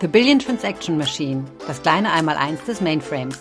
The 0.00 0.08
Billion 0.08 0.40
Transaction 0.40 0.98
Machine, 0.98 1.44
das 1.68 1.80
kleine 1.80 2.12
Einmaleins 2.12 2.62
des 2.64 2.80
Mainframes. 2.80 3.38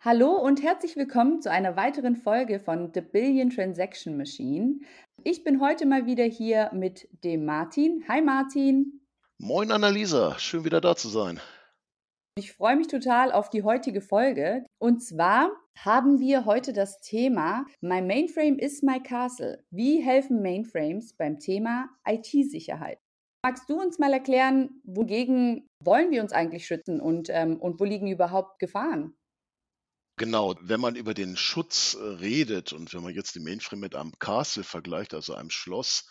Hallo 0.00 0.32
und 0.32 0.60
herzlich 0.62 0.96
willkommen 0.96 1.40
zu 1.40 1.50
einer 1.50 1.76
weiteren 1.76 2.16
Folge 2.16 2.58
von 2.58 2.90
The 2.92 3.00
Billion 3.00 3.50
Transaction 3.50 4.16
Machine. 4.16 4.80
Ich 5.22 5.44
bin 5.44 5.60
heute 5.60 5.86
mal 5.86 6.06
wieder 6.06 6.24
hier 6.24 6.70
mit 6.74 7.08
dem 7.22 7.44
Martin. 7.44 8.04
Hi 8.08 8.20
Martin. 8.20 9.00
Moin 9.38 9.70
Annalisa, 9.70 10.36
schön 10.38 10.64
wieder 10.64 10.80
da 10.80 10.96
zu 10.96 11.08
sein. 11.08 11.40
Ich 12.34 12.54
freue 12.54 12.76
mich 12.76 12.86
total 12.86 13.30
auf 13.30 13.50
die 13.50 13.62
heutige 13.62 14.00
Folge. 14.00 14.64
Und 14.78 15.04
zwar 15.04 15.50
haben 15.76 16.18
wir 16.18 16.46
heute 16.46 16.72
das 16.72 16.98
Thema 17.00 17.66
My 17.82 18.00
Mainframe 18.00 18.58
is 18.58 18.82
my 18.82 19.02
castle. 19.02 19.62
Wie 19.70 20.02
helfen 20.02 20.40
Mainframes 20.40 21.14
beim 21.14 21.38
Thema 21.38 21.90
IT-Sicherheit? 22.06 22.98
Magst 23.44 23.68
du 23.68 23.78
uns 23.78 23.98
mal 23.98 24.14
erklären, 24.14 24.80
wogegen 24.84 25.68
wollen 25.80 26.10
wir 26.10 26.22
uns 26.22 26.32
eigentlich 26.32 26.66
schützen 26.66 27.02
und, 27.02 27.28
ähm, 27.28 27.60
und 27.60 27.80
wo 27.80 27.84
liegen 27.84 28.06
überhaupt 28.06 28.58
Gefahren? 28.60 29.14
Genau, 30.16 30.54
wenn 30.62 30.80
man 30.80 30.96
über 30.96 31.12
den 31.12 31.36
Schutz 31.36 31.94
äh, 31.94 32.02
redet 32.02 32.72
und 32.72 32.94
wenn 32.94 33.02
man 33.02 33.14
jetzt 33.14 33.34
den 33.34 33.42
Mainframe 33.42 33.80
mit 33.80 33.94
einem 33.94 34.12
Castle 34.18 34.64
vergleicht, 34.64 35.12
also 35.12 35.34
einem 35.34 35.50
Schloss, 35.50 36.08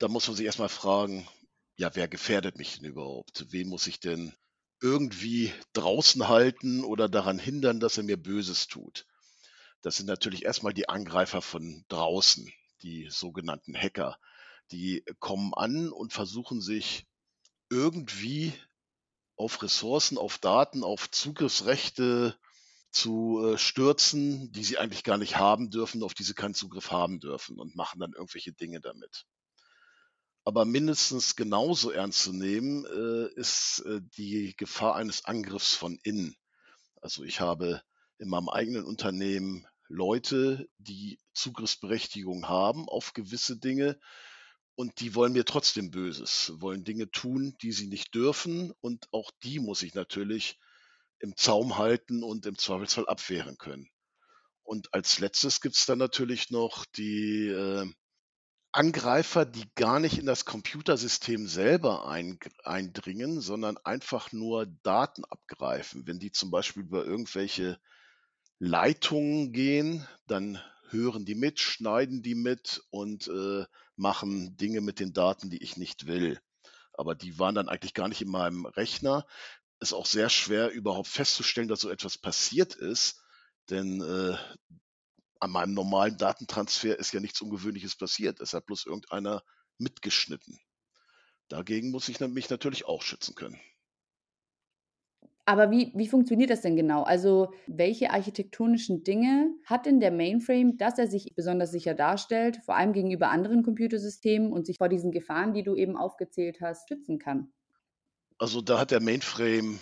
da 0.00 0.08
muss 0.08 0.26
man 0.26 0.36
sich 0.36 0.46
erstmal 0.46 0.68
fragen, 0.68 1.28
ja, 1.76 1.94
wer 1.94 2.08
gefährdet 2.08 2.58
mich 2.58 2.78
denn 2.78 2.90
überhaupt? 2.90 3.46
Wen 3.50 3.68
muss 3.68 3.86
ich 3.86 4.00
denn 4.00 4.34
irgendwie 4.80 5.52
draußen 5.72 6.28
halten 6.28 6.84
oder 6.84 7.08
daran 7.08 7.38
hindern, 7.38 7.80
dass 7.80 7.96
er 7.96 8.04
mir 8.04 8.16
Böses 8.16 8.66
tut. 8.66 9.06
Das 9.82 9.96
sind 9.96 10.06
natürlich 10.06 10.44
erstmal 10.44 10.74
die 10.74 10.88
Angreifer 10.88 11.42
von 11.42 11.84
draußen, 11.88 12.52
die 12.82 13.08
sogenannten 13.10 13.74
Hacker. 13.74 14.18
Die 14.72 15.04
kommen 15.18 15.54
an 15.54 15.90
und 15.90 16.12
versuchen 16.12 16.60
sich 16.60 17.06
irgendwie 17.70 18.52
auf 19.36 19.62
Ressourcen, 19.62 20.18
auf 20.18 20.38
Daten, 20.38 20.84
auf 20.84 21.10
Zugriffsrechte 21.10 22.36
zu 22.90 23.40
äh, 23.44 23.58
stürzen, 23.58 24.52
die 24.52 24.64
sie 24.64 24.78
eigentlich 24.78 25.04
gar 25.04 25.16
nicht 25.16 25.36
haben 25.36 25.70
dürfen, 25.70 26.02
auf 26.02 26.14
die 26.14 26.24
sie 26.24 26.34
keinen 26.34 26.54
Zugriff 26.54 26.90
haben 26.90 27.20
dürfen 27.20 27.58
und 27.58 27.76
machen 27.76 28.00
dann 28.00 28.12
irgendwelche 28.12 28.52
Dinge 28.52 28.80
damit. 28.80 29.26
Aber 30.44 30.64
mindestens 30.64 31.36
genauso 31.36 31.90
ernst 31.90 32.20
zu 32.22 32.32
nehmen 32.32 32.86
äh, 32.86 33.32
ist 33.38 33.82
äh, 33.86 34.00
die 34.16 34.54
Gefahr 34.56 34.96
eines 34.96 35.24
Angriffs 35.24 35.74
von 35.74 35.98
innen. 36.02 36.34
Also 37.00 37.24
ich 37.24 37.40
habe 37.40 37.82
in 38.18 38.28
meinem 38.28 38.48
eigenen 38.48 38.84
Unternehmen 38.84 39.66
Leute, 39.88 40.68
die 40.78 41.18
Zugriffsberechtigung 41.34 42.48
haben 42.48 42.88
auf 42.88 43.12
gewisse 43.12 43.58
Dinge 43.58 43.98
und 44.76 45.00
die 45.00 45.14
wollen 45.14 45.32
mir 45.32 45.44
trotzdem 45.44 45.90
Böses, 45.90 46.52
wollen 46.56 46.84
Dinge 46.84 47.10
tun, 47.10 47.56
die 47.60 47.72
sie 47.72 47.88
nicht 47.88 48.14
dürfen 48.14 48.72
und 48.80 49.08
auch 49.12 49.30
die 49.42 49.58
muss 49.58 49.82
ich 49.82 49.94
natürlich 49.94 50.58
im 51.18 51.36
Zaum 51.36 51.76
halten 51.76 52.22
und 52.22 52.46
im 52.46 52.56
Zweifelsfall 52.56 53.08
abwehren 53.08 53.58
können. 53.58 53.90
Und 54.62 54.94
als 54.94 55.18
letztes 55.18 55.60
gibt 55.60 55.76
es 55.76 55.86
dann 55.86 55.98
natürlich 55.98 56.50
noch 56.50 56.86
die 56.86 57.48
äh, 57.48 57.86
Angreifer, 58.72 59.44
die 59.44 59.68
gar 59.74 59.98
nicht 59.98 60.18
in 60.18 60.26
das 60.26 60.44
Computersystem 60.44 61.48
selber 61.48 62.08
eindringen, 62.08 63.40
sondern 63.40 63.76
einfach 63.78 64.32
nur 64.32 64.66
Daten 64.82 65.24
abgreifen. 65.24 66.06
Wenn 66.06 66.20
die 66.20 66.30
zum 66.30 66.50
Beispiel 66.50 66.84
über 66.84 67.04
irgendwelche 67.04 67.80
Leitungen 68.60 69.52
gehen, 69.52 70.06
dann 70.26 70.60
hören 70.90 71.24
die 71.24 71.34
mit, 71.34 71.58
schneiden 71.58 72.22
die 72.22 72.34
mit 72.34 72.82
und 72.90 73.28
äh, 73.28 73.64
machen 73.96 74.56
Dinge 74.56 74.80
mit 74.80 75.00
den 75.00 75.12
Daten, 75.12 75.50
die 75.50 75.62
ich 75.62 75.76
nicht 75.76 76.06
will. 76.06 76.40
Aber 76.92 77.14
die 77.14 77.38
waren 77.38 77.54
dann 77.54 77.68
eigentlich 77.68 77.94
gar 77.94 78.08
nicht 78.08 78.22
in 78.22 78.30
meinem 78.30 78.66
Rechner. 78.66 79.26
Ist 79.80 79.94
auch 79.94 80.06
sehr 80.06 80.28
schwer 80.28 80.70
überhaupt 80.70 81.08
festzustellen, 81.08 81.68
dass 81.68 81.80
so 81.80 81.90
etwas 81.90 82.18
passiert 82.18 82.74
ist, 82.74 83.22
denn 83.70 84.00
äh, 84.02 84.36
an 85.40 85.50
meinem 85.50 85.74
normalen 85.74 86.16
Datentransfer 86.16 86.98
ist 86.98 87.12
ja 87.12 87.20
nichts 87.20 87.40
Ungewöhnliches 87.40 87.96
passiert. 87.96 88.40
Es 88.40 88.52
hat 88.52 88.66
bloß 88.66 88.86
irgendeiner 88.86 89.42
mitgeschnitten. 89.78 90.58
Dagegen 91.48 91.90
muss 91.90 92.08
ich 92.08 92.20
mich 92.20 92.50
natürlich 92.50 92.84
auch 92.86 93.02
schützen 93.02 93.34
können. 93.34 93.58
Aber 95.46 95.72
wie, 95.72 95.90
wie 95.96 96.06
funktioniert 96.06 96.50
das 96.50 96.60
denn 96.60 96.76
genau? 96.76 97.02
Also, 97.02 97.52
welche 97.66 98.10
architektonischen 98.12 99.02
Dinge 99.02 99.52
hat 99.64 99.84
denn 99.84 99.98
der 99.98 100.12
Mainframe, 100.12 100.76
dass 100.76 100.96
er 100.96 101.08
sich 101.08 101.34
besonders 101.34 101.72
sicher 101.72 101.94
darstellt, 101.94 102.58
vor 102.64 102.76
allem 102.76 102.92
gegenüber 102.92 103.30
anderen 103.30 103.64
Computersystemen 103.64 104.52
und 104.52 104.64
sich 104.64 104.78
vor 104.78 104.88
diesen 104.88 105.10
Gefahren, 105.10 105.52
die 105.52 105.64
du 105.64 105.74
eben 105.74 105.96
aufgezählt 105.96 106.60
hast, 106.60 106.88
schützen 106.88 107.18
kann? 107.18 107.52
Also, 108.38 108.60
da 108.60 108.78
hat 108.78 108.92
der 108.92 109.00
Mainframe 109.00 109.80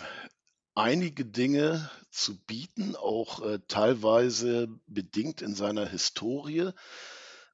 einige 0.79 1.25
Dinge 1.25 1.91
zu 2.09 2.39
bieten, 2.45 2.95
auch 2.95 3.41
äh, 3.41 3.59
teilweise 3.67 4.69
bedingt 4.87 5.41
in 5.41 5.53
seiner 5.53 5.85
Historie 5.85 6.71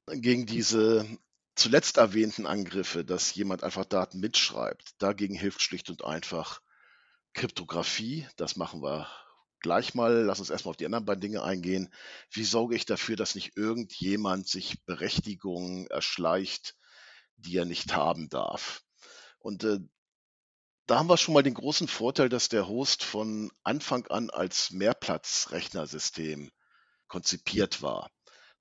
gegen 0.08 0.46
diese 0.46 1.08
zuletzt 1.56 1.98
erwähnten 1.98 2.46
Angriffe, 2.46 3.04
dass 3.04 3.34
jemand 3.34 3.64
einfach 3.64 3.86
Daten 3.86 4.20
mitschreibt. 4.20 4.94
Dagegen 5.00 5.34
hilft 5.34 5.62
schlicht 5.62 5.90
und 5.90 6.06
einfach 6.06 6.62
Kryptographie. 7.34 8.28
Das 8.36 8.58
machen 8.58 8.84
wir 8.84 9.08
gleich 9.60 9.96
mal. 9.96 10.24
Lass 10.24 10.40
uns 10.40 10.52
erstmal 10.52 10.72
auf 10.72 10.78
die 10.78 10.86
anderen 10.86 11.06
beiden 11.06 11.22
Dinge 11.22 11.42
eingehen. 11.44 11.92
Wie 12.30 12.44
sorge 12.44 12.76
ich 12.76 12.86
dafür, 12.86 13.16
dass 13.16 13.34
nicht 13.34 13.58
irgendjemand 13.58 14.48
sich 14.48 14.84
Berechtigungen 14.86 15.88
erschleicht, 15.88 16.76
die 17.38 17.58
er 17.58 17.66
nicht 17.66 17.96
haben 17.96 18.30
darf? 18.30 18.84
Und 19.40 19.64
äh, 19.64 19.80
da 20.88 21.00
haben 21.00 21.10
wir 21.10 21.18
schon 21.18 21.34
mal 21.34 21.44
den 21.44 21.54
großen 21.54 21.88
Vorteil, 21.88 22.30
dass 22.30 22.50
der 22.50 22.68
Host 22.68 23.04
von 23.04 23.52
Anfang 23.64 24.06
an 24.08 24.30
als 24.30 24.72
Mehrplatzrechnersystem 24.72 26.52
konzipiert 27.08 27.82
war. 27.82 28.10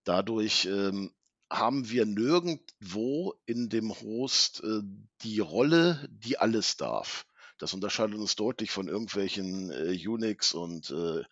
Dadurch 0.05 0.67
ähm, 0.67 1.13
haben 1.51 1.91
wir 1.91 2.07
nirgendwo 2.07 3.34
in 3.47 3.69
dem 3.69 3.95
Host 4.01 4.63
äh, 4.65 4.81
die 5.23 5.41
Rolle, 5.41 6.09
die 6.11 6.39
alles 6.39 6.77
darf. 6.77 7.27
Das 7.59 7.75
unterscheidet 7.75 8.17
uns 8.17 8.37
deutlich 8.37 8.71
von 8.71 8.89
irgendwelchen 8.89 9.71
äh, 9.71 10.09
Unix 10.09 10.53
und 10.53 10.91
äh, 10.91 11.23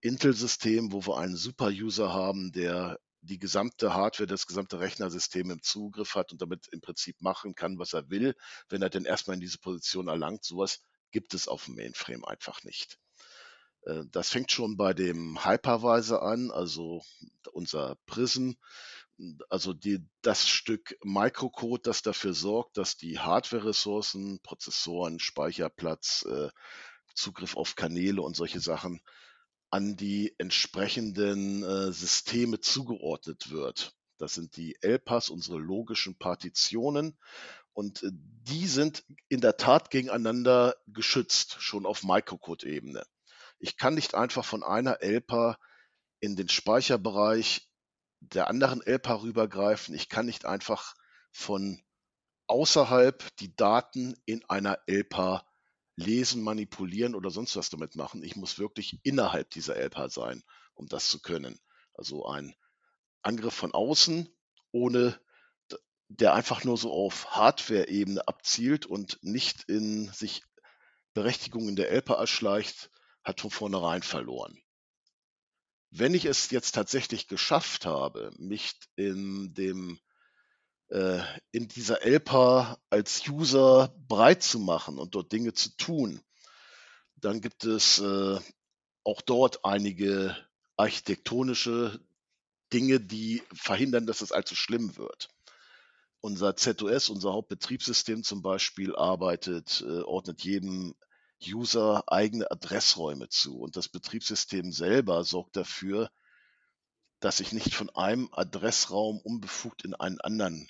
Intel-Systemen, 0.00 0.92
wo 0.92 1.06
wir 1.06 1.18
einen 1.18 1.36
Super-User 1.36 2.12
haben, 2.12 2.52
der 2.52 2.98
die 3.22 3.38
gesamte 3.38 3.94
Hardware, 3.94 4.26
das 4.26 4.46
gesamte 4.46 4.80
Rechnersystem 4.80 5.50
im 5.50 5.62
Zugriff 5.62 6.14
hat 6.16 6.32
und 6.32 6.42
damit 6.42 6.68
im 6.68 6.80
Prinzip 6.80 7.20
machen 7.20 7.54
kann, 7.54 7.78
was 7.78 7.92
er 7.92 8.10
will, 8.10 8.34
wenn 8.68 8.82
er 8.82 8.90
denn 8.90 9.04
erstmal 9.04 9.34
in 9.34 9.40
diese 9.40 9.58
Position 9.58 10.08
erlangt. 10.08 10.44
Sowas 10.44 10.84
gibt 11.12 11.32
es 11.34 11.48
auf 11.48 11.66
dem 11.66 11.76
Mainframe 11.76 12.24
einfach 12.24 12.64
nicht. 12.64 12.98
Äh, 13.82 14.02
das 14.10 14.30
fängt 14.30 14.50
schon 14.50 14.76
bei 14.76 14.92
dem 14.92 15.44
Hypervisor 15.44 16.22
an, 16.22 16.50
also 16.50 17.02
unser 17.52 17.96
Prism, 18.06 18.52
also 19.48 19.72
die, 19.72 20.04
das 20.22 20.48
Stück 20.48 20.96
Microcode, 21.04 21.86
das 21.86 22.02
dafür 22.02 22.34
sorgt, 22.34 22.76
dass 22.76 22.96
die 22.96 23.20
Hardware-Ressourcen, 23.20 24.40
Prozessoren, 24.42 25.20
Speicherplatz, 25.20 26.24
äh, 26.28 26.48
Zugriff 27.14 27.56
auf 27.56 27.76
Kanäle 27.76 28.22
und 28.22 28.34
solche 28.34 28.60
Sachen 28.60 29.00
an 29.72 29.96
die 29.96 30.34
entsprechenden 30.38 31.62
äh, 31.62 31.92
Systeme 31.92 32.60
zugeordnet 32.60 33.50
wird. 33.50 33.96
Das 34.18 34.34
sind 34.34 34.56
die 34.56 34.76
LPAs, 34.82 35.30
unsere 35.30 35.58
logischen 35.58 36.16
Partitionen. 36.18 37.18
Und 37.72 38.02
äh, 38.02 38.10
die 38.12 38.66
sind 38.66 39.02
in 39.30 39.40
der 39.40 39.56
Tat 39.56 39.90
gegeneinander 39.90 40.76
geschützt, 40.88 41.56
schon 41.58 41.86
auf 41.86 42.02
Microcode-Ebene. 42.04 43.02
Ich 43.58 43.78
kann 43.78 43.94
nicht 43.94 44.14
einfach 44.14 44.44
von 44.44 44.62
einer 44.62 45.02
LPA 45.02 45.58
in 46.20 46.36
den 46.36 46.50
Speicherbereich 46.50 47.66
der 48.20 48.48
anderen 48.48 48.82
LPA 48.82 49.22
rübergreifen. 49.22 49.94
Ich 49.94 50.10
kann 50.10 50.26
nicht 50.26 50.44
einfach 50.44 50.94
von 51.32 51.82
außerhalb 52.46 53.34
die 53.36 53.56
Daten 53.56 54.20
in 54.26 54.44
einer 54.50 54.80
LPA 54.86 55.46
lesen, 55.96 56.42
manipulieren 56.42 57.14
oder 57.14 57.30
sonst 57.30 57.56
was 57.56 57.70
damit 57.70 57.96
machen. 57.96 58.22
Ich 58.22 58.36
muss 58.36 58.58
wirklich 58.58 59.00
innerhalb 59.02 59.50
dieser 59.50 59.76
LPA 59.76 60.08
sein, 60.08 60.42
um 60.74 60.86
das 60.88 61.08
zu 61.08 61.20
können. 61.20 61.58
Also 61.94 62.26
ein 62.26 62.54
Angriff 63.22 63.54
von 63.54 63.72
außen, 63.72 64.28
ohne 64.70 65.20
der 66.08 66.34
einfach 66.34 66.64
nur 66.64 66.76
so 66.76 66.92
auf 66.92 67.30
Hardware-Ebene 67.30 68.26
abzielt 68.28 68.84
und 68.86 69.18
nicht 69.22 69.64
in 69.68 70.12
sich 70.12 70.42
Berechtigungen 71.14 71.76
der 71.76 71.90
LPA 71.90 72.14
erschleicht, 72.14 72.90
hat 73.22 73.40
von 73.40 73.50
vornherein 73.50 74.02
verloren. 74.02 74.58
Wenn 75.90 76.14
ich 76.14 76.24
es 76.24 76.50
jetzt 76.50 76.72
tatsächlich 76.72 77.28
geschafft 77.28 77.86
habe, 77.86 78.32
mich 78.38 78.74
in 78.96 79.54
dem 79.54 80.00
in 81.52 81.68
dieser 81.68 82.02
ELPA 82.02 82.78
als 82.90 83.26
User 83.26 83.94
breit 84.08 84.42
zu 84.42 84.58
machen 84.58 84.98
und 84.98 85.14
dort 85.14 85.32
Dinge 85.32 85.54
zu 85.54 85.74
tun, 85.76 86.20
dann 87.16 87.40
gibt 87.40 87.64
es 87.64 87.98
äh, 88.00 88.38
auch 89.04 89.22
dort 89.22 89.64
einige 89.64 90.36
architektonische 90.76 92.00
Dinge, 92.72 93.00
die 93.00 93.42
verhindern, 93.54 94.06
dass 94.06 94.20
es 94.20 94.32
allzu 94.32 94.54
schlimm 94.54 94.96
wird. 94.96 95.28
Unser 96.20 96.56
ZOS, 96.56 97.08
unser 97.08 97.32
Hauptbetriebssystem 97.32 98.22
zum 98.22 98.42
Beispiel, 98.42 98.94
arbeitet, 98.94 99.82
äh, 99.86 100.02
ordnet 100.02 100.42
jedem 100.44 100.94
User 101.44 102.04
eigene 102.06 102.50
Adressräume 102.50 103.28
zu. 103.28 103.58
Und 103.58 103.76
das 103.76 103.88
Betriebssystem 103.88 104.72
selber 104.72 105.24
sorgt 105.24 105.56
dafür, 105.56 106.10
dass 107.20 107.40
ich 107.40 107.52
nicht 107.52 107.74
von 107.74 107.90
einem 107.90 108.28
Adressraum 108.32 109.20
unbefugt 109.20 109.84
in 109.84 109.94
einen 109.94 110.20
anderen 110.20 110.68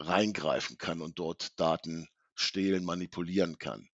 reingreifen 0.00 0.78
kann 0.78 1.00
und 1.00 1.18
dort 1.18 1.58
Daten 1.60 2.08
stehlen, 2.34 2.84
manipulieren 2.84 3.58
kann. 3.58 3.88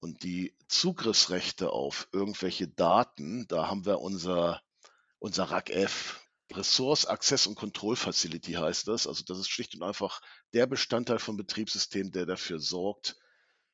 Und 0.00 0.22
die 0.22 0.56
Zugriffsrechte 0.68 1.70
auf 1.70 2.08
irgendwelche 2.12 2.68
Daten, 2.68 3.46
da 3.48 3.68
haben 3.68 3.84
wir 3.84 4.00
unser, 4.00 4.62
unser 5.18 5.50
RACF, 5.50 6.20
Resource 6.52 7.06
Access 7.06 7.46
und 7.48 7.56
Control 7.56 7.96
Facility 7.96 8.52
heißt 8.52 8.86
das. 8.86 9.06
Also 9.06 9.24
das 9.24 9.38
ist 9.38 9.48
schlicht 9.48 9.74
und 9.74 9.82
einfach 9.82 10.20
der 10.54 10.66
Bestandteil 10.66 11.18
vom 11.18 11.36
Betriebssystem, 11.36 12.12
der 12.12 12.24
dafür 12.24 12.60
sorgt, 12.60 13.16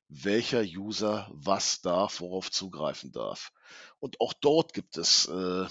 welcher 0.08 0.62
User 0.62 1.30
was 1.32 1.80
darf, 1.80 2.20
worauf 2.20 2.50
zugreifen 2.50 3.12
darf. 3.12 3.52
Und 3.98 4.20
auch 4.20 4.32
dort 4.32 4.72
gibt 4.72 4.96
es 4.96 5.26
äh, 5.26 5.66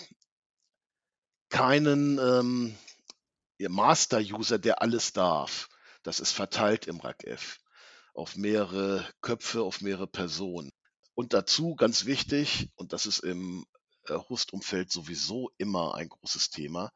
keinen 1.49 2.19
ähm, 2.19 2.77
Master-User, 3.69 4.60
der 4.60 4.81
alles 4.81 5.13
darf. 5.13 5.69
Das 6.04 6.19
ist 6.19 6.31
verteilt 6.31 6.88
im 6.88 7.00
RACF 7.00 7.60
auf 8.13 8.36
mehrere 8.36 9.08
Köpfe, 9.22 9.62
auf 9.63 9.81
mehrere 9.81 10.08
Personen. 10.08 10.72
Und 11.13 11.34
dazu 11.34 11.75
ganz 11.75 12.06
wichtig, 12.06 12.69
und 12.75 12.94
das 12.94 13.06
ist 13.06 13.19
im 13.19 13.66
äh, 14.08 14.16
Hostumfeld 14.16 14.92
sowieso 14.92 15.52
immer 15.58 15.96
ein 15.96 16.10
großes 16.10 16.50
Thema, 16.50 16.92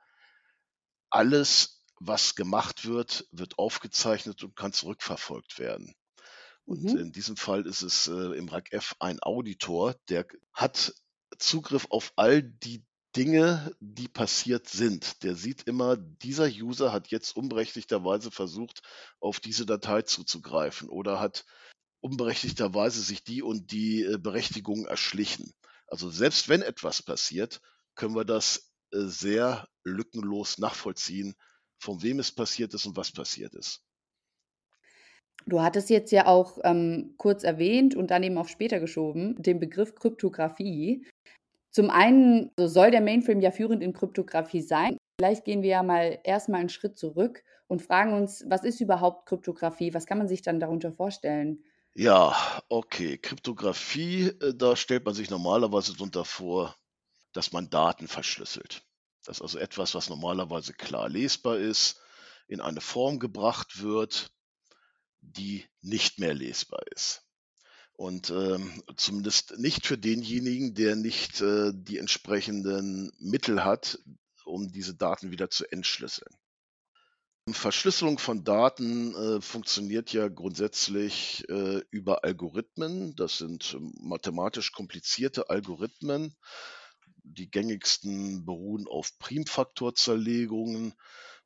alles, 1.10 1.84
was 2.00 2.36
gemacht 2.36 2.86
wird, 2.86 3.28
wird 3.32 3.58
aufgezeichnet 3.58 4.44
und 4.44 4.56
kann 4.56 4.74
zurückverfolgt 4.74 5.60
werden. 5.60 5.96
Und 6.66 6.84
mhm. 6.84 6.98
in 6.98 7.12
diesem 7.12 7.38
Fall 7.38 7.66
ist 7.66 7.84
es 7.84 8.08
äh, 8.08 8.38
im 8.38 8.50
RACF 8.50 8.96
ein 9.00 9.22
Auditor, 9.22 9.96
der 10.10 10.26
hat 10.52 10.94
Zugriff 11.38 11.88
auf 11.90 12.12
all 12.16 12.42
die 12.42 12.84
Dinge, 13.16 13.76
die 13.80 14.08
passiert 14.08 14.68
sind. 14.68 15.24
Der 15.24 15.36
sieht 15.36 15.64
immer, 15.64 15.96
dieser 15.96 16.48
User 16.48 16.92
hat 16.92 17.08
jetzt 17.08 17.36
unberechtigterweise 17.36 18.32
versucht, 18.32 18.82
auf 19.20 19.40
diese 19.40 19.66
Datei 19.66 20.02
zuzugreifen 20.02 20.90
oder 20.90 21.20
hat 21.20 21.46
unberechtigterweise 22.02 23.02
sich 23.02 23.24
die 23.24 23.42
und 23.42 23.72
die 23.72 24.04
äh, 24.04 24.18
Berechtigung 24.18 24.86
erschlichen. 24.86 25.54
Also 25.88 26.10
selbst 26.10 26.50
wenn 26.50 26.62
etwas 26.62 27.02
passiert, 27.02 27.62
können 27.96 28.16
wir 28.16 28.26
das 28.26 28.72
äh, 28.92 29.00
sehr 29.02 29.68
lückenlos 29.84 30.58
nachvollziehen, 30.58 31.36
von 31.80 32.04
wem 32.04 32.20
es 32.20 32.32
passiert 32.32 32.74
ist 32.74 32.86
und 32.86 32.98
was 32.98 33.12
passiert 33.12 33.56
ist. 33.56 33.82
Du 35.46 35.62
hattest 35.62 35.90
jetzt 35.90 36.12
ja 36.12 36.28
auch 36.28 36.60
ähm, 36.64 37.16
kurz 37.18 37.44
erwähnt 37.44 37.96
und 37.96 38.12
dann 38.12 38.24
eben 38.24 38.38
auf 38.38 38.50
später 38.50 38.80
geschoben, 38.80 39.42
den 39.42 39.60
Begriff 39.60 39.94
Kryptographie. 39.96 41.06
Zum 41.76 41.90
einen 41.90 42.52
so 42.56 42.68
soll 42.68 42.90
der 42.90 43.02
Mainframe 43.02 43.42
ja 43.42 43.52
führend 43.52 43.84
in 43.84 43.92
Kryptographie 43.92 44.62
sein. 44.62 44.96
Vielleicht 45.20 45.44
gehen 45.44 45.62
wir 45.62 45.72
ja 45.72 45.84
mal 45.84 46.20
erstmal 46.24 46.62
einen 46.62 46.70
Schritt 46.70 46.98
zurück 46.98 47.44
und 47.68 47.82
fragen 47.82 48.14
uns, 48.14 48.46
was 48.48 48.64
ist 48.64 48.80
überhaupt 48.80 49.26
Kryptographie? 49.26 49.94
Was 49.94 50.06
kann 50.06 50.18
man 50.18 50.30
sich 50.30 50.42
dann 50.42 50.62
darunter 50.62 50.94
vorstellen? 50.94 51.66
Ja, 51.94 52.34
okay. 52.70 53.18
Kryptographie, 53.18 54.28
äh, 54.40 54.56
da 54.56 54.78
stellt 54.78 55.04
man 55.04 55.16
sich 55.16 55.30
normalerweise 55.30 55.92
darunter 55.92 56.24
vor, 56.24 56.78
dass 57.34 57.52
man 57.52 57.70
Daten 57.70 58.08
verschlüsselt. 58.08 58.82
Dass 59.26 59.42
also 59.42 59.60
etwas, 59.60 59.96
was 59.96 60.08
normalerweise 60.08 60.72
klar 60.72 61.10
lesbar 61.10 61.58
ist, 61.58 62.00
in 62.48 62.62
eine 62.62 62.80
Form 62.80 63.20
gebracht 63.20 63.82
wird, 63.82 64.32
die 65.20 65.66
nicht 65.82 66.20
mehr 66.20 66.34
lesbar 66.34 66.84
ist. 66.96 67.25
Und 67.98 68.30
ähm, 68.30 68.84
zumindest 68.98 69.58
nicht 69.58 69.88
für 69.88 69.98
denjenigen, 69.98 70.74
der 70.74 70.96
nicht 70.96 71.42
äh, 71.42 71.72
die 71.74 71.98
entsprechenden 71.98 73.12
Mittel 73.20 73.64
hat, 73.64 74.00
um 74.44 74.72
diese 74.72 74.96
Daten 74.96 75.32
wieder 75.32 75.50
zu 75.50 75.66
entschlüsseln. 75.72 76.36
Verschlüsselung 77.52 78.18
von 78.18 78.44
Daten 78.44 79.16
äh, 79.16 79.42
funktioniert 79.42 80.12
ja 80.12 80.28
grundsätzlich 80.28 81.48
äh, 81.48 81.82
über 81.92 82.24
Algorithmen. 82.24 83.16
Das 83.16 83.38
sind 83.38 83.78
mathematisch 84.02 84.72
komplizierte 84.72 85.50
Algorithmen. 85.50 86.36
Die 87.24 87.50
gängigsten 87.50 88.46
beruhen 88.46 88.88
auf 88.88 89.18
Primfaktorzerlegungen 89.20 90.96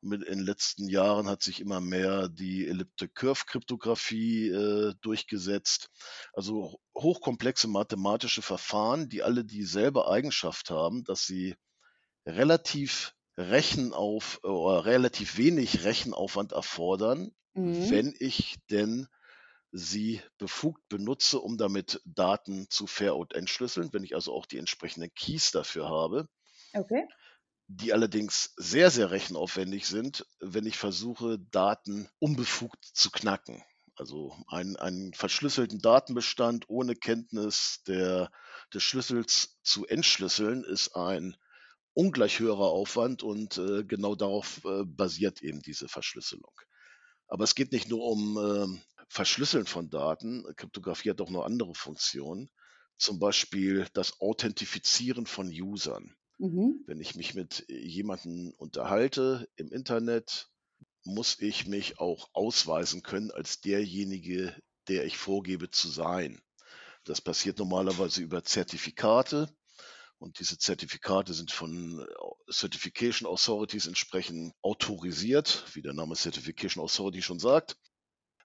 mit 0.02 0.24
in 0.24 0.40
den 0.40 0.46
letzten 0.46 0.88
Jahren 0.88 1.28
hat 1.28 1.44
sich 1.44 1.60
immer 1.60 1.82
mehr 1.82 2.30
die 2.30 2.68
Elliptic 2.68 3.16
Curve 3.16 3.46
Kryptographie 3.46 4.50
äh, 4.50 4.94
durchgesetzt. 5.02 5.90
Also 6.34 6.80
hochkomplexe 6.98 7.68
mathematische 7.68 8.42
Verfahren, 8.42 9.10
die 9.10 9.24
alle 9.24 9.44
dieselbe 9.44 10.08
Eigenschaft 10.08 10.70
haben, 10.70 11.04
dass 11.04 11.26
sie 11.26 11.56
relativ 12.26 13.14
Rechenauf 13.38 14.44
oder 14.44 14.86
relativ 14.86 15.38
wenig 15.38 15.84
Rechenaufwand 15.84 16.52
erfordern, 16.52 17.32
mhm. 17.54 17.90
wenn 17.90 18.16
ich 18.20 18.58
denn 18.70 19.08
sie 19.72 20.22
befugt 20.38 20.88
benutze, 20.90 21.40
um 21.40 21.58
damit 21.58 22.02
Daten 22.06 22.68
zu 22.70 22.88
ver- 22.88 23.16
und 23.16 23.34
entschlüsseln, 23.34 23.94
wenn 23.94 24.04
ich 24.04 24.16
also 24.16 24.34
auch 24.34 24.46
die 24.46 24.58
entsprechenden 24.58 25.14
Keys 25.14 25.52
dafür 25.52 25.88
habe. 25.90 26.28
Okay 26.74 27.08
die 27.72 27.94
allerdings 27.94 28.52
sehr, 28.58 28.90
sehr 28.90 29.12
rechenaufwendig 29.12 29.86
sind, 29.86 30.26
wenn 30.40 30.66
ich 30.66 30.76
versuche, 30.76 31.38
Daten 31.52 32.10
unbefugt 32.18 32.84
zu 32.84 33.12
knacken. 33.12 33.64
Also 33.96 34.36
einen, 34.48 34.76
einen 34.78 35.14
verschlüsselten 35.14 35.80
Datenbestand 35.80 36.68
ohne 36.68 36.96
Kenntnis 36.96 37.84
der, 37.86 38.32
des 38.74 38.82
Schlüssels 38.82 39.60
zu 39.62 39.86
entschlüsseln, 39.86 40.64
ist 40.64 40.96
ein 40.96 41.38
ungleich 41.94 42.40
höherer 42.40 42.72
Aufwand 42.72 43.22
und 43.22 43.60
äh, 43.60 43.84
genau 43.84 44.16
darauf 44.16 44.66
äh, 44.66 44.84
basiert 44.86 45.44
eben 45.44 45.62
diese 45.62 45.88
Verschlüsselung. 45.88 46.54
Aber 47.28 47.44
es 47.44 47.54
geht 47.54 47.72
nicht 47.72 47.88
nur 47.88 48.04
um 48.04 48.38
äh, 48.38 48.82
Verschlüsseln 49.10 49.68
von 49.68 49.92
Daten. 49.92 50.44
Kryptographie 50.56 51.12
hat 51.12 51.22
auch 51.22 51.30
noch 51.30 51.46
andere 51.46 51.76
Funktionen. 51.76 52.50
Zum 52.98 53.20
Beispiel 53.20 53.86
das 53.94 54.20
Authentifizieren 54.22 55.28
von 55.28 55.50
Usern. 55.50 56.16
Mhm. 56.40 56.84
Wenn 56.88 57.02
ich 57.02 57.16
mich 57.16 57.36
mit 57.36 57.66
jemandem 57.68 58.54
unterhalte 58.58 59.50
im 59.58 59.72
Internet, 59.72 60.50
muss 61.04 61.38
ich 61.40 61.68
mich 61.68 62.00
auch 62.00 62.30
ausweisen 62.34 63.04
können 63.04 63.30
als 63.32 63.60
derjenige, 63.60 64.56
der 64.88 65.06
ich 65.06 65.18
vorgebe 65.18 65.70
zu 65.70 65.90
sein. 65.90 66.42
Das 67.04 67.20
passiert 67.20 67.60
normalerweise 67.60 68.22
über 68.22 68.44
Zertifikate. 68.44 69.54
Und 70.18 70.40
diese 70.40 70.58
Zertifikate 70.58 71.34
sind 71.34 71.52
von 71.52 72.00
äh, 72.00 72.52
Certification 72.52 73.28
Authorities 73.28 73.88
entsprechend 73.88 74.54
autorisiert, 74.62 75.66
wie 75.74 75.82
der 75.82 75.94
Name 75.94 76.16
Certification 76.16 76.84
Authority 76.84 77.22
schon 77.22 77.40
sagt. 77.40 77.78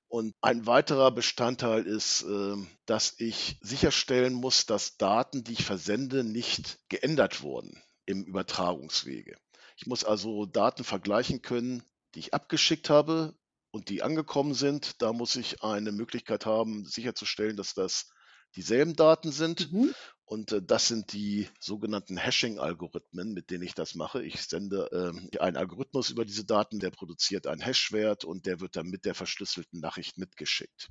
Und 0.09 0.35
ein 0.41 0.67
weiterer 0.67 1.11
Bestandteil 1.11 1.87
ist, 1.87 2.23
ähm, 2.23 2.69
dass 2.87 3.15
ich 3.19 3.59
sicherstellen 3.61 4.35
muss, 4.35 4.67
dass 4.67 4.97
Daten, 4.97 5.43
die 5.43 5.55
ich 5.55 5.65
versende, 5.65 6.23
nicht 6.23 6.79
geändert 6.89 7.43
wurden 7.43 7.84
im 8.07 8.25
Übertragungswege. 8.25 9.37
Ich 9.77 9.87
muss 9.87 10.05
also 10.05 10.47
Daten 10.47 10.85
vergleichen 10.85 11.43
können, 11.43 11.83
die 12.15 12.21
ich 12.21 12.35
abgeschickt 12.35 12.91
habe 12.91 13.35
und 13.71 13.89
die 13.89 14.03
angekommen 14.03 14.55
sind. 14.55 15.03
Da 15.03 15.13
muss 15.13 15.37
ich 15.37 15.63
eine 15.63 15.93
Möglichkeit 15.93 16.47
haben, 16.47 16.85
sicherzustellen, 16.85 17.57
dass 17.57 17.75
das 17.75 18.11
dieselben 18.57 18.95
Daten 18.95 19.33
sind. 19.33 19.73
Mhm. 19.73 19.95
Und 20.27 20.53
äh, 20.53 20.63
das 20.63 20.89
sind 20.89 21.13
die 21.13 21.49
sogenannten 21.61 22.17
Hashing-Algorithmen, 22.17 23.33
mit 23.33 23.51
denen 23.51 23.65
ich 23.65 23.75
das 23.75 23.95
mache. 23.95 24.23
Ich 24.23 24.43
sende 24.43 24.89
äh, 24.93 25.39
einen 25.39 25.57
Algorithmus 25.57 26.11
über 26.11 26.25
diese 26.25 26.45
Daten, 26.45 26.79
der 26.79 26.91
produziert 26.91 27.47
einen 27.47 27.61
Hashwert 27.61 28.25
und 28.25 28.47
der 28.47 28.61
wird 28.61 28.77
dann 28.77 28.87
mit 28.87 29.05
der 29.05 29.15
verschlüsselten 29.15 29.81
Nachricht 29.81 30.19
mitgeschickt. 30.19 30.91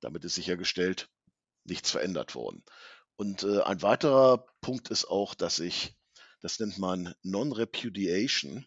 Damit 0.00 0.24
ist 0.24 0.34
sichergestellt, 0.34 1.08
nichts 1.64 1.90
verändert 1.90 2.34
worden. 2.34 2.64
Und 3.16 3.42
äh, 3.42 3.60
ein 3.62 3.82
weiterer 3.82 4.46
Punkt 4.60 4.88
ist 4.90 5.04
auch, 5.04 5.34
dass 5.34 5.58
ich, 5.58 5.94
das 6.42 6.58
nennt 6.58 6.78
man 6.78 7.14
Non-Repudiation, 7.22 8.66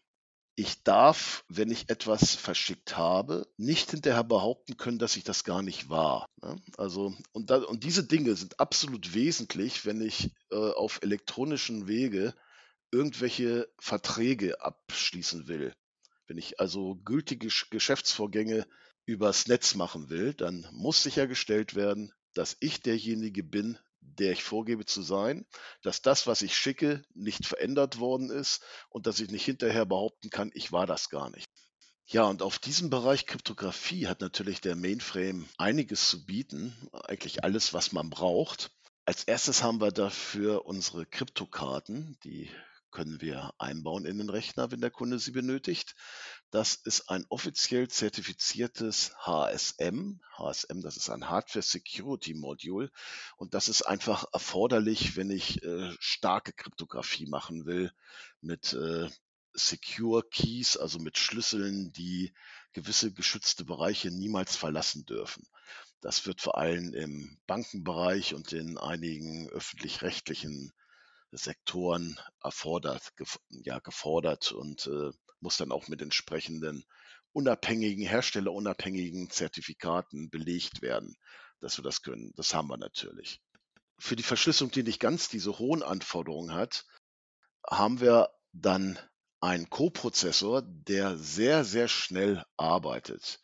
ich 0.57 0.83
darf, 0.83 1.43
wenn 1.49 1.69
ich 1.69 1.89
etwas 1.89 2.33
verschickt 2.33 2.95
habe, 2.95 3.45
nicht 3.57 3.91
hinterher 3.91 4.23
behaupten 4.23 4.77
können, 4.77 4.99
dass 4.99 5.17
ich 5.17 5.25
das 5.25 5.43
gar 5.43 5.61
nicht 5.61 5.89
war. 5.89 6.25
Ne? 6.41 6.55
Also, 6.77 7.13
und, 7.33 7.49
da, 7.49 7.57
und 7.57 7.83
diese 7.83 8.05
Dinge 8.05 8.35
sind 8.35 8.59
absolut 8.59 9.13
wesentlich, 9.13 9.85
wenn 9.85 10.01
ich 10.01 10.31
äh, 10.51 10.55
auf 10.55 10.99
elektronischen 11.01 11.87
Wege 11.87 12.33
irgendwelche 12.91 13.67
Verträge 13.79 14.61
abschließen 14.61 15.49
will. 15.49 15.73
Wenn 16.27 16.37
ich 16.37 16.59
also 16.59 16.95
gültige 17.03 17.49
Geschäftsvorgänge 17.69 18.65
übers 19.05 19.47
Netz 19.47 19.75
machen 19.75 20.09
will, 20.09 20.33
dann 20.33 20.67
muss 20.71 21.03
sichergestellt 21.03 21.75
werden, 21.75 22.13
dass 22.33 22.55
ich 22.61 22.81
derjenige 22.81 23.43
bin, 23.43 23.77
der 24.19 24.31
ich 24.31 24.43
vorgebe 24.43 24.85
zu 24.85 25.01
sein, 25.01 25.45
dass 25.81 26.01
das, 26.01 26.27
was 26.27 26.41
ich 26.41 26.55
schicke, 26.55 27.03
nicht 27.13 27.45
verändert 27.45 27.99
worden 27.99 28.29
ist 28.29 28.61
und 28.89 29.07
dass 29.07 29.19
ich 29.19 29.29
nicht 29.29 29.45
hinterher 29.45 29.85
behaupten 29.85 30.29
kann, 30.29 30.51
ich 30.53 30.71
war 30.71 30.85
das 30.85 31.09
gar 31.09 31.29
nicht. 31.29 31.49
Ja, 32.07 32.25
und 32.25 32.43
auf 32.43 32.59
diesem 32.59 32.91
Bereich 32.91 33.25
Kryptographie 33.25 34.07
hat 34.07 34.21
natürlich 34.21 34.61
der 34.61 34.75
Mainframe 34.75 35.49
einiges 35.57 36.09
zu 36.09 36.23
bieten, 36.25 36.75
eigentlich 36.91 37.43
alles, 37.43 37.73
was 37.73 37.91
man 37.93 38.11
braucht. 38.11 38.71
Als 39.05 39.23
erstes 39.23 39.63
haben 39.63 39.81
wir 39.81 39.91
dafür 39.91 40.65
unsere 40.65 41.05
Kryptokarten, 41.05 42.17
die 42.23 42.49
können 42.95 43.19
wir 43.19 43.53
einbauen 43.57 44.05
in 44.05 44.19
den 44.19 44.29
Rechner, 44.29 44.71
wenn 44.71 44.79
der 44.79 44.89
Kunde 44.89 45.19
sie 45.19 45.31
benötigt. 45.31 45.95
Das 46.49 46.75
ist 46.75 47.09
ein 47.09 47.25
offiziell 47.27 47.89
zertifiziertes 47.89 49.11
HSM. 49.17 50.21
HSM, 50.37 50.79
das 50.79 50.95
ist 50.95 51.09
ein 51.09 51.29
Hardware 51.29 51.61
Security 51.61 52.33
Module. 52.33 52.89
Und 53.35 53.53
das 53.53 53.67
ist 53.67 53.81
einfach 53.81 54.23
erforderlich, 54.31 55.17
wenn 55.17 55.29
ich 55.29 55.61
äh, 55.61 55.93
starke 55.99 56.53
Kryptographie 56.53 57.25
machen 57.25 57.65
will 57.65 57.91
mit 58.39 58.71
äh, 58.71 59.09
Secure 59.53 60.23
Keys, 60.31 60.77
also 60.77 60.97
mit 60.97 61.17
Schlüsseln, 61.17 61.91
die 61.91 62.33
gewisse 62.71 63.11
geschützte 63.11 63.65
Bereiche 63.65 64.09
niemals 64.09 64.55
verlassen 64.55 65.05
dürfen. 65.05 65.45
Das 65.99 66.25
wird 66.25 66.39
vor 66.39 66.57
allem 66.57 66.93
im 66.93 67.37
Bankenbereich 67.45 68.33
und 68.33 68.53
in 68.53 68.77
einigen 68.77 69.49
öffentlich-rechtlichen 69.49 70.71
Sektoren 71.37 72.19
erfordert, 72.41 73.13
ja, 73.49 73.79
gefordert 73.79 74.51
und 74.51 74.87
äh, 74.87 75.11
muss 75.39 75.57
dann 75.57 75.71
auch 75.71 75.87
mit 75.87 76.01
entsprechenden 76.01 76.85
unabhängigen, 77.33 78.05
herstellerunabhängigen 78.05 79.29
Zertifikaten 79.29 80.29
belegt 80.29 80.81
werden, 80.81 81.15
dass 81.59 81.77
wir 81.77 81.83
das 81.83 82.01
können. 82.01 82.31
Das 82.35 82.53
haben 82.53 82.69
wir 82.69 82.77
natürlich. 82.77 83.41
Für 83.99 84.15
die 84.15 84.23
Verschlüsselung, 84.23 84.71
die 84.71 84.83
nicht 84.83 84.99
ganz 84.99 85.29
diese 85.29 85.59
hohen 85.59 85.83
Anforderungen 85.83 86.53
hat, 86.53 86.85
haben 87.67 87.99
wir 87.99 88.29
dann 88.53 88.97
einen 89.41 89.69
Co-Prozessor, 89.69 90.63
der 90.63 91.17
sehr, 91.17 91.65
sehr 91.65 91.87
schnell 91.87 92.43
arbeitet. 92.57 93.39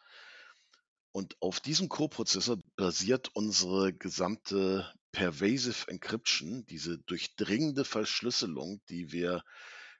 Und 1.11 1.35
auf 1.41 1.59
diesem 1.59 1.89
Co-Prozessor 1.89 2.57
basiert 2.77 3.29
unsere 3.33 3.93
gesamte 3.93 4.91
Pervasive 5.11 5.87
Encryption, 5.87 6.65
diese 6.67 6.97
durchdringende 6.99 7.85
Verschlüsselung, 7.85 8.81
die 8.89 9.11
wir 9.11 9.43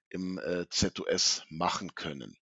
im 0.10 0.38
äh, 0.39 0.68
ZOS 0.70 1.44
machen 1.50 1.96
können. 1.96 2.38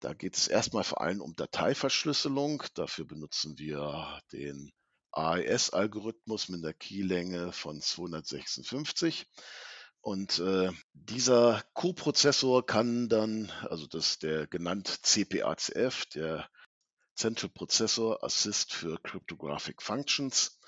Da 0.00 0.14
geht 0.14 0.36
es 0.36 0.48
erstmal 0.48 0.84
vor 0.84 1.00
allem 1.00 1.20
um 1.20 1.36
Dateiverschlüsselung. 1.36 2.64
Dafür 2.74 3.06
benutzen 3.06 3.56
wir 3.58 4.20
den 4.32 4.72
AES-Algorithmus 5.12 6.48
mit 6.48 6.64
einer 6.64 6.72
Keylänge 6.72 7.52
von 7.52 7.80
256. 7.80 9.26
Und 10.00 10.40
äh, 10.40 10.72
dieser 10.92 11.62
Co-Prozessor 11.74 12.66
kann 12.66 13.08
dann, 13.08 13.52
also 13.70 13.86
das 13.86 14.18
der 14.18 14.48
genannt 14.48 14.88
CPACF, 14.88 16.06
der 16.06 16.50
Central 17.14 17.50
Processor 17.50 18.24
Assist 18.24 18.72
für 18.72 18.98
Cryptographic 19.00 19.80
Functions, 19.82 20.58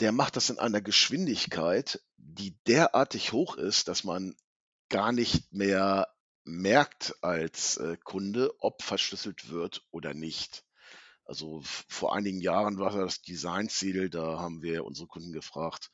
der 0.00 0.12
macht 0.12 0.36
das 0.36 0.50
in 0.50 0.58
einer 0.58 0.80
Geschwindigkeit, 0.80 2.02
die 2.16 2.56
derartig 2.66 3.32
hoch 3.32 3.56
ist, 3.56 3.88
dass 3.88 4.04
man 4.04 4.36
gar 4.88 5.12
nicht 5.12 5.52
mehr 5.52 6.08
merkt 6.44 7.14
als 7.22 7.76
äh, 7.78 7.96
Kunde, 8.04 8.52
ob 8.60 8.82
verschlüsselt 8.82 9.48
wird 9.50 9.84
oder 9.90 10.14
nicht. 10.14 10.64
Also 11.24 11.60
vor 11.88 12.14
einigen 12.14 12.40
Jahren 12.40 12.78
war 12.78 12.92
das 12.92 13.20
Designziel, 13.22 14.10
da 14.10 14.38
haben 14.38 14.62
wir 14.62 14.84
unsere 14.84 15.08
Kunden 15.08 15.32
gefragt, 15.32 15.90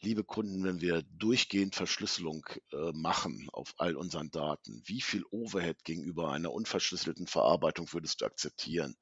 liebe 0.00 0.22
Kunden, 0.22 0.62
wenn 0.62 0.80
wir 0.80 1.02
durchgehend 1.02 1.74
Verschlüsselung 1.74 2.46
äh, 2.70 2.92
machen 2.92 3.48
auf 3.52 3.74
all 3.78 3.96
unseren 3.96 4.30
Daten, 4.30 4.82
wie 4.84 5.00
viel 5.00 5.24
Overhead 5.30 5.82
gegenüber 5.82 6.30
einer 6.30 6.52
unverschlüsselten 6.52 7.26
Verarbeitung 7.26 7.92
würdest 7.92 8.20
du 8.20 8.26
akzeptieren? 8.26 8.96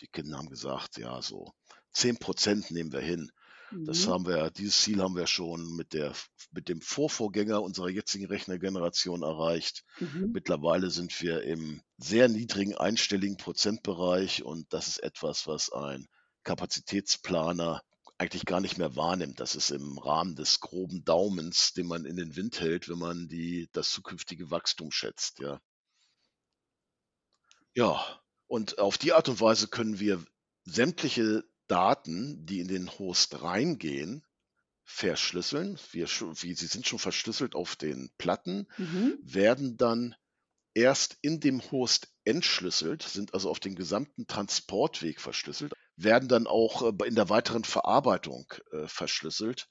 Die 0.00 0.06
Kinder 0.06 0.38
haben 0.38 0.48
gesagt, 0.48 0.96
ja, 0.96 1.20
so 1.22 1.52
10 1.92 2.18
Prozent 2.18 2.70
nehmen 2.70 2.92
wir 2.92 3.00
hin. 3.00 3.32
Das 3.86 4.06
mhm. 4.06 4.10
haben 4.10 4.26
wir, 4.26 4.50
dieses 4.50 4.80
Ziel 4.80 5.02
haben 5.02 5.16
wir 5.16 5.26
schon 5.26 5.74
mit 5.76 5.92
der, 5.92 6.14
mit 6.52 6.68
dem 6.68 6.80
Vorvorgänger 6.80 7.62
unserer 7.62 7.88
jetzigen 7.88 8.26
Rechnergeneration 8.26 9.22
erreicht. 9.22 9.84
Mhm. 9.98 10.30
Mittlerweile 10.32 10.90
sind 10.90 11.20
wir 11.20 11.42
im 11.42 11.82
sehr 11.98 12.28
niedrigen 12.28 12.76
einstelligen 12.76 13.36
Prozentbereich 13.36 14.44
und 14.44 14.72
das 14.72 14.88
ist 14.88 15.02
etwas, 15.02 15.46
was 15.46 15.72
ein 15.72 16.06
Kapazitätsplaner 16.44 17.82
eigentlich 18.16 18.44
gar 18.44 18.60
nicht 18.60 18.78
mehr 18.78 18.94
wahrnimmt. 18.94 19.40
Das 19.40 19.56
ist 19.56 19.70
im 19.70 19.98
Rahmen 19.98 20.36
des 20.36 20.60
groben 20.60 21.04
Daumens, 21.04 21.72
den 21.72 21.86
man 21.86 22.04
in 22.04 22.16
den 22.16 22.36
Wind 22.36 22.60
hält, 22.60 22.88
wenn 22.88 22.98
man 22.98 23.28
die, 23.28 23.68
das 23.72 23.90
zukünftige 23.90 24.50
Wachstum 24.50 24.92
schätzt, 24.92 25.40
ja. 25.40 25.60
Ja, 27.76 28.04
und 28.46 28.78
auf 28.78 28.98
die 28.98 29.12
Art 29.12 29.28
und 29.28 29.40
Weise 29.40 29.66
können 29.66 29.98
wir 29.98 30.24
sämtliche 30.64 31.44
Daten, 31.68 32.44
die 32.46 32.60
in 32.60 32.68
den 32.68 32.90
Host 32.98 33.42
reingehen, 33.42 34.24
verschlüsseln. 34.84 35.78
Wir, 35.92 36.06
wie, 36.06 36.54
sie 36.54 36.66
sind 36.66 36.86
schon 36.86 36.98
verschlüsselt 36.98 37.54
auf 37.54 37.76
den 37.76 38.10
Platten, 38.18 38.68
mhm. 38.76 39.18
werden 39.22 39.76
dann 39.76 40.14
erst 40.74 41.16
in 41.22 41.40
dem 41.40 41.60
Host 41.70 42.08
entschlüsselt, 42.24 43.02
sind 43.02 43.32
also 43.32 43.48
auf 43.48 43.60
den 43.60 43.74
gesamten 43.74 44.26
Transportweg 44.26 45.20
verschlüsselt, 45.20 45.72
werden 45.96 46.28
dann 46.28 46.46
auch 46.46 46.82
äh, 46.82 47.06
in 47.06 47.14
der 47.14 47.28
weiteren 47.28 47.64
Verarbeitung 47.64 48.52
äh, 48.72 48.86
verschlüsselt. 48.86 49.68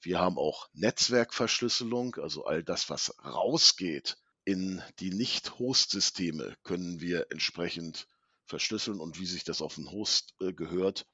Wir 0.00 0.18
haben 0.18 0.36
auch 0.36 0.68
Netzwerkverschlüsselung, 0.74 2.16
also 2.16 2.44
all 2.44 2.62
das, 2.62 2.90
was 2.90 3.14
rausgeht 3.24 4.16
in 4.44 4.82
die 4.98 5.10
Nicht-Host-Systeme, 5.10 6.54
können 6.62 7.00
wir 7.00 7.28
entsprechend 7.30 8.06
verschlüsseln 8.44 9.00
und 9.00 9.18
wie 9.18 9.26
sich 9.26 9.44
das 9.44 9.62
auf 9.62 9.76
den 9.76 9.90
Host 9.90 10.34
äh, 10.40 10.52
gehört, 10.52 11.06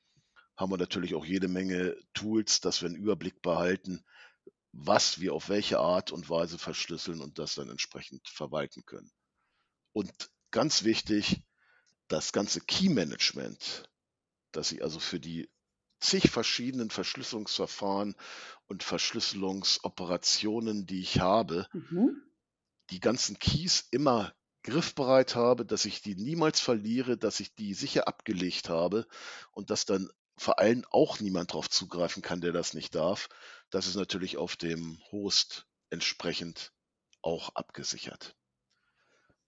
haben 0.61 0.71
wir 0.71 0.77
natürlich 0.77 1.15
auch 1.15 1.25
jede 1.25 1.49
Menge 1.49 1.97
Tools, 2.13 2.61
dass 2.61 2.83
wir 2.83 2.91
einen 2.91 2.97
Überblick 2.97 3.41
behalten, 3.41 4.05
was 4.73 5.19
wir 5.19 5.33
auf 5.33 5.49
welche 5.49 5.79
Art 5.79 6.13
und 6.13 6.29
Weise 6.29 6.59
verschlüsseln 6.59 7.23
und 7.23 7.39
das 7.39 7.55
dann 7.55 7.71
entsprechend 7.71 8.29
verwalten 8.29 8.85
können. 8.85 9.11
Und 9.93 10.13
ganz 10.51 10.85
wichtig, 10.85 11.43
das 12.09 12.33
ganze 12.33 12.61
Key 12.61 12.91
Management, 12.91 13.89
dass 14.53 14.71
ich 14.71 14.85
also 14.85 15.01
für 15.01 15.19
die 15.19 15.51
zig 15.99 16.31
verschiedenen 16.31 16.91
Verschlüsselungsverfahren 16.91 18.15
und 18.67 18.83
Verschlüsselungsoperationen, 18.83 20.87
die 20.87 21.01
ich 21.01 21.21
habe, 21.21 21.69
mhm. 21.73 22.23
die 22.91 23.01
ganzen 23.01 23.39
Keys 23.39 23.89
immer 23.91 24.35
griffbereit 24.63 25.37
habe, 25.37 25.65
dass 25.65 25.87
ich 25.87 26.03
die 26.03 26.17
niemals 26.17 26.61
verliere, 26.61 27.17
dass 27.17 27.41
ich 27.41 27.55
die 27.55 27.73
sicher 27.73 28.09
abgelegt 28.09 28.69
habe 28.69 29.07
und 29.53 29.71
dass 29.71 29.87
dann 29.87 30.11
vor 30.41 30.59
allem 30.59 30.87
auch 30.91 31.21
niemand 31.21 31.51
darauf 31.51 31.69
zugreifen 31.69 32.23
kann, 32.23 32.41
der 32.41 32.53
das 32.53 32.73
nicht 32.73 32.95
darf. 32.95 33.29
Das 33.69 33.87
ist 33.87 33.97
natürlich 33.97 34.39
auf 34.39 34.57
dem 34.57 34.99
Host 35.13 35.67
entsprechend 35.91 36.73
auch 37.21 37.51
abgesichert. 37.51 38.35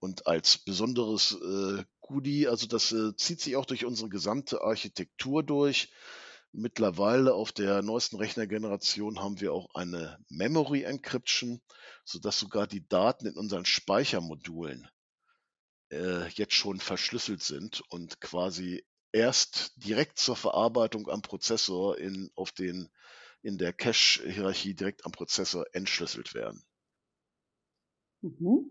Und 0.01 0.27
als 0.27 0.59
besonderes 0.59 1.33
äh, 1.33 1.83
Goodie, 2.03 2.47
also 2.47 2.67
das 2.67 2.93
äh, 2.93 3.17
zieht 3.17 3.41
sich 3.41 3.57
auch 3.57 3.65
durch 3.65 3.87
unsere 3.87 4.11
gesamte 4.11 4.61
Architektur 4.61 5.43
durch. 5.43 5.91
Mittlerweile 6.53 7.33
auf 7.33 7.53
der 7.53 7.81
neuesten 7.81 8.17
Rechnergeneration 8.17 9.19
haben 9.19 9.41
wir 9.41 9.55
auch 9.55 9.75
eine 9.75 10.19
Memory 10.29 10.83
Encryption, 10.83 11.63
sodass 12.05 12.39
sogar 12.39 12.67
die 12.67 12.87
Daten 12.87 13.27
in 13.27 13.39
unseren 13.39 13.65
Speichermodulen 13.65 14.91
äh, 15.91 16.29
jetzt 16.29 16.55
schon 16.55 16.81
verschlüsselt 16.81 17.43
sind 17.43 17.81
und 17.89 18.21
quasi 18.21 18.85
erst 19.13 19.73
direkt 19.77 20.19
zur 20.19 20.37
Verarbeitung 20.37 21.09
am 21.09 21.23
Prozessor 21.23 21.99
in, 21.99 22.31
auf 22.35 22.53
den, 22.53 22.89
in 23.43 23.59
der 23.59 23.73
Cache-Hierarchie 23.73 24.75
direkt 24.75 25.05
am 25.05 25.13
Prozessor 25.13 25.67
entschlüsselt 25.73 26.35
werden. 26.35 26.65
Mhm. 28.23 28.71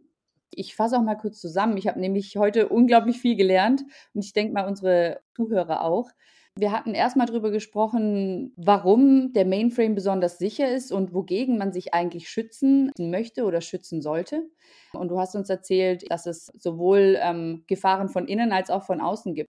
Ich 0.54 0.76
fasse 0.76 0.98
auch 0.98 1.04
mal 1.04 1.16
kurz 1.16 1.40
zusammen. 1.40 1.78
Ich 1.78 1.88
habe 1.88 2.00
nämlich 2.00 2.36
heute 2.36 2.68
unglaublich 2.68 3.20
viel 3.20 3.36
gelernt 3.36 3.84
und 4.14 4.26
ich 4.26 4.34
denke 4.34 4.54
mal 4.54 4.68
unsere 4.68 5.22
Zuhörer 5.36 5.82
auch. 5.82 6.10
Wir 6.58 6.74
hatten 6.74 6.94
erstmal 6.94 7.28
darüber 7.28 7.50
gesprochen, 7.50 8.54
warum 8.58 9.32
der 9.32 9.46
Mainframe 9.46 9.96
besonders 9.96 10.38
sicher 10.38 10.70
ist 10.70 10.92
und 10.92 11.14
wogegen 11.14 11.58
man 11.58 11.72
sich 11.72 11.94
eigentlich 11.94 12.30
schützen 12.30 12.92
möchte 13.00 13.46
oder 13.46 13.62
schützen 13.62 14.02
sollte. 14.02 14.50
Und 14.92 15.08
du 15.08 15.18
hast 15.18 15.36
uns 15.36 15.50
erzählt, 15.50 16.12
dass 16.12 16.26
es 16.26 16.48
sowohl 16.48 17.18
ähm, 17.22 17.64
Gefahren 17.68 18.10
von 18.10 18.28
innen 18.28 18.52
als 18.52 18.70
auch 18.70 18.84
von 18.84 19.00
außen 19.00 19.34
gibt. 19.34 19.48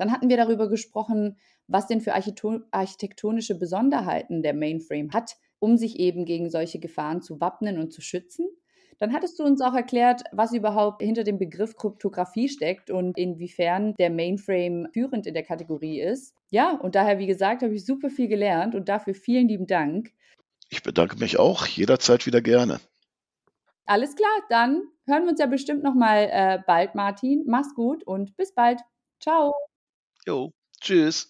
Dann 0.00 0.12
hatten 0.12 0.30
wir 0.30 0.38
darüber 0.38 0.70
gesprochen, 0.70 1.36
was 1.66 1.86
denn 1.86 2.00
für 2.00 2.14
architektonische 2.14 3.54
Besonderheiten 3.54 4.42
der 4.42 4.54
Mainframe 4.54 5.12
hat, 5.12 5.36
um 5.58 5.76
sich 5.76 5.98
eben 5.98 6.24
gegen 6.24 6.48
solche 6.48 6.78
Gefahren 6.78 7.20
zu 7.20 7.38
wappnen 7.38 7.78
und 7.78 7.92
zu 7.92 8.00
schützen. 8.00 8.48
Dann 8.98 9.12
hattest 9.12 9.38
du 9.38 9.44
uns 9.44 9.60
auch 9.60 9.74
erklärt, 9.74 10.22
was 10.32 10.54
überhaupt 10.54 11.02
hinter 11.02 11.22
dem 11.22 11.38
Begriff 11.38 11.76
Kryptographie 11.76 12.48
steckt 12.48 12.90
und 12.90 13.18
inwiefern 13.18 13.94
der 13.98 14.08
Mainframe 14.08 14.88
führend 14.94 15.26
in 15.26 15.34
der 15.34 15.42
Kategorie 15.42 16.00
ist. 16.00 16.34
Ja, 16.48 16.78
und 16.78 16.94
daher, 16.94 17.18
wie 17.18 17.26
gesagt, 17.26 17.62
habe 17.62 17.74
ich 17.74 17.84
super 17.84 18.08
viel 18.08 18.28
gelernt 18.28 18.74
und 18.74 18.88
dafür 18.88 19.12
vielen 19.12 19.48
lieben 19.48 19.66
Dank. 19.66 20.14
Ich 20.70 20.82
bedanke 20.82 21.18
mich 21.18 21.38
auch 21.38 21.66
jederzeit 21.66 22.24
wieder 22.24 22.40
gerne. 22.40 22.80
Alles 23.84 24.16
klar, 24.16 24.40
dann 24.48 24.80
hören 25.04 25.24
wir 25.24 25.30
uns 25.32 25.40
ja 25.40 25.46
bestimmt 25.46 25.82
noch 25.82 25.94
mal 25.94 26.26
äh, 26.30 26.58
bald, 26.66 26.94
Martin. 26.94 27.44
Mach's 27.46 27.74
gut 27.74 28.02
und 28.04 28.34
bis 28.38 28.54
bald. 28.54 28.80
Ciao. 29.20 29.52
Jo, 30.26 30.52
tschüss. 30.80 31.29